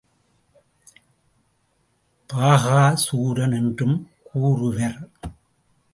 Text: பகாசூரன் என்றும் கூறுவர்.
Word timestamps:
பகாசூரன் 2.29 3.53
என்றும் 3.53 4.09
கூறுவர். 4.23 4.99